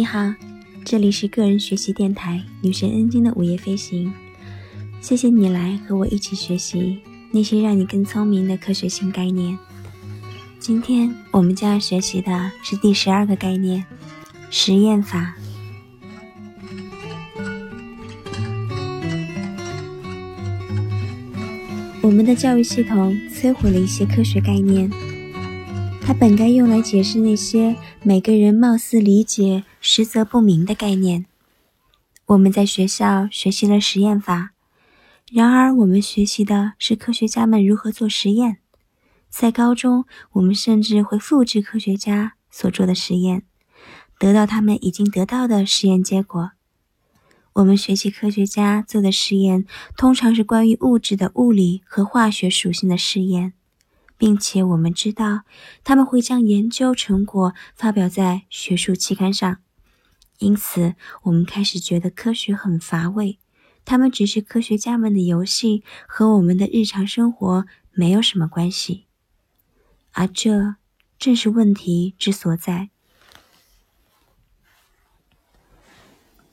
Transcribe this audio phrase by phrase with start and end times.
[0.00, 0.32] 你好，
[0.82, 4.10] 这里是个人学习电台女神恩晶的午夜飞行。
[4.98, 7.00] 谢谢你来和我一起学习
[7.30, 9.58] 那些让你更聪明的科学性概念。
[10.58, 13.84] 今天我们将要学习的是第十二个概念——
[14.48, 15.34] 实验法。
[22.00, 24.90] 我们的教育系统摧毁了一些科学概念，
[26.10, 31.26] 它本该用来解释那些每个人貌似理解、实则不明的概念。
[32.26, 34.50] 我们在学校学习了实验法，
[35.30, 38.56] 然而我们学习的是科学家们如何做实验。
[39.28, 43.44] 在高中，我们甚至会复制科学家所做的实验，
[44.18, 46.50] 得到他们已经得到的实验结果。
[47.52, 49.64] 我们学习科学家做的实验，
[49.96, 53.52] 通常是关于物质的物理和化学属性的试验，
[54.20, 55.44] 并且我们知道
[55.82, 59.56] 他们会将研究成果发表在学术期刊上。
[60.40, 63.38] 因此，我们开始觉得科学很乏味，
[63.86, 69.06] 他们只是科学家们的游戏，和我们的日常生活没有什么关系。
[70.12, 70.76] 而这
[71.18, 72.90] 正是问题之所在。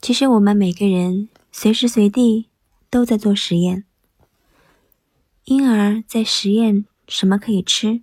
[0.00, 2.48] 其实我们每个人随时随地
[2.88, 3.84] 都在做实验。
[5.44, 8.02] 因而在实验什么可以吃，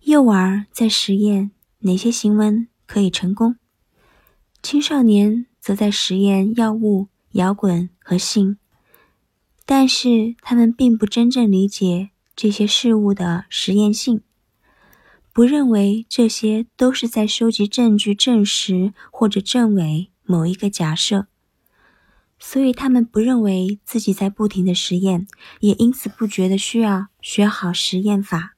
[0.00, 3.56] 幼儿在实验哪些行为可以成功，
[4.62, 8.58] 青少年则在实验药物、摇滚和性。
[9.64, 14.22] 但是他们并不真正理解这些事物的实验性，
[15.32, 20.10] 不认为这些都是在收集证据证实或者证伪。
[20.24, 21.26] 某一个假设，
[22.42, 25.28] 所以他们不认为自己在不停的实验，
[25.60, 28.56] 也因此不觉得需要学好实验法。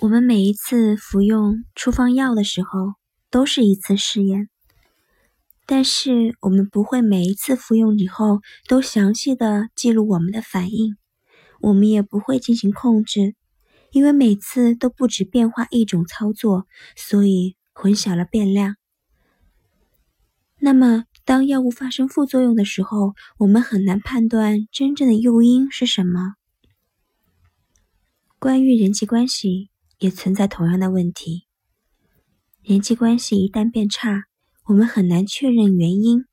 [0.00, 2.94] 我们每一次服用处方药的时候，
[3.30, 4.50] 都是一次试验，
[5.64, 10.96] 但是我们不会每一次服用以后都详细的记录我们的反应，
[11.60, 13.34] 我们也不会进行控制，
[13.90, 18.76] 因为每次都不止变化一种操作，所以混淆了变量。
[20.58, 26.34] 那么，当药物发生副作用的时候，我们很难判断真正的诱因是什么。
[28.38, 31.48] 关于人际关系，也存在同样的问题。
[32.62, 34.26] 人际关系一旦变差，
[34.66, 36.26] 我们很难确认原因，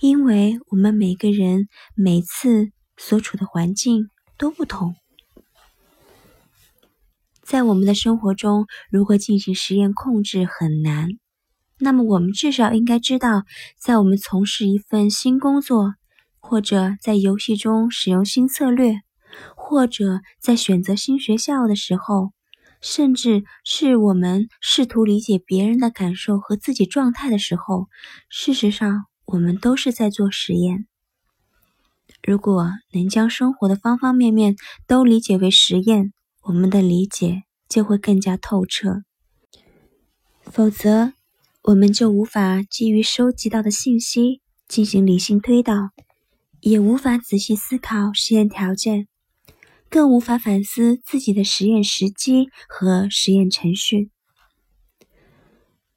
[0.00, 4.96] 因为我们每个人每次所处的环境都不同。
[7.44, 11.08] 在我们的生活中，如何进行实验控制很难。
[11.80, 13.44] 那么，我们至少应该知道，
[13.78, 15.94] 在我们从事一份新工作，
[16.40, 18.96] 或者在游戏中使用新策略，
[19.54, 22.32] 或者在选择新学校的时候，
[22.80, 27.88] 甚至是我们试图理解别人的感受和自己状态的时候，
[28.28, 30.86] 事实上，我们都是在做实验。
[32.22, 34.56] 如果能将生活的方方面面
[34.86, 36.12] 都理解为实验，
[36.42, 39.02] 我们的理解就会更加透彻。
[40.42, 41.12] 否则，
[41.62, 45.90] 我们就无法基于收集到的信息进行理性推导，
[46.60, 49.06] 也无法仔细思考实验条件，
[49.90, 54.10] 更无法反思自己的实验时机和实验程序。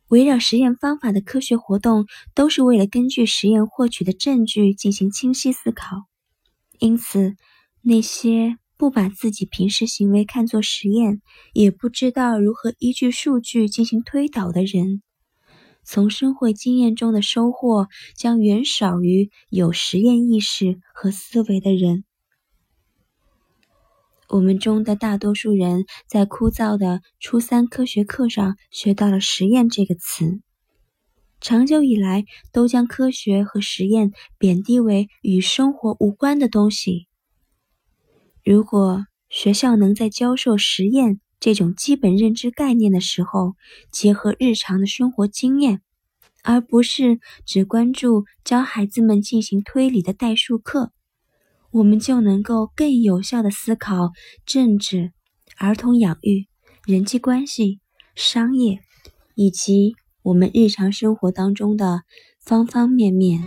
[0.09, 2.05] 围绕实验方法的科学活动，
[2.35, 6.03] 都是为了根据实验获取的证据进行清晰思考。
[6.79, 7.37] 因此，
[7.81, 11.21] 那些不把自己平时行为看作实验，
[11.53, 15.01] 也不知道如何依据数据进行推导的人。
[15.83, 22.03] 从生活经验中的收获将远少于有实验意识和思维的人。
[24.29, 30.39] 我们中的大多数人在枯燥的初三科学课上学到了“实验”这个词，
[31.41, 37.07] 长久以来都将科学和实验贬低为与生活无关的东西。
[38.45, 43.55] 如果学校能在教授实验，这种基本认知概念的时候，
[43.91, 45.81] 结合日常的生活经验，
[46.43, 50.91] 而不是只关注教孩子们进行推理的代数课，
[51.71, 54.11] 我们就能够更有效的思考
[54.45, 55.13] 政治、
[55.57, 56.45] 儿童养育、
[56.85, 57.79] 人际关系、
[58.13, 58.79] 商业，
[59.33, 62.03] 以及我们日常生活当中的
[62.39, 63.43] 方方面面。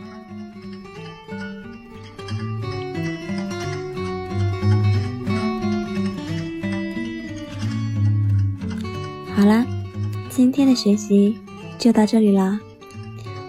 [9.36, 9.66] 好啦，
[10.30, 11.36] 今天的学习
[11.76, 12.56] 就到这里了。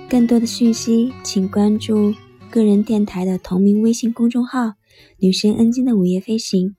[0.10, 2.12] 更多的讯息，请关注
[2.50, 4.74] 个人电台的同名微信公众号
[5.22, 6.76] “女神恩静的午夜飞行”。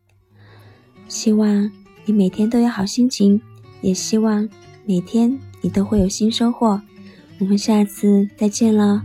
[1.06, 1.70] 希望
[2.04, 3.40] 你每天都有好心情，
[3.80, 4.48] 也希望
[4.84, 6.82] 每天你都会有新收获。
[7.38, 9.04] 我们下次再见了。